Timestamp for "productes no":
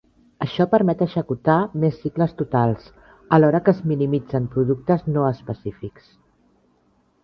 4.57-5.31